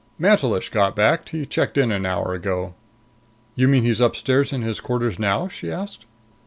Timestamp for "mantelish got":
0.17-0.95